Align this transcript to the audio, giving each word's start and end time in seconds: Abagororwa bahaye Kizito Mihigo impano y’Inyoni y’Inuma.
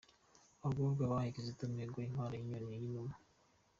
Abagororwa 0.61 1.09
bahaye 1.11 1.33
Kizito 1.35 1.63
Mihigo 1.71 1.99
impano 2.09 2.33
y’Inyoni 2.35 2.71
y’Inuma. 2.81 3.13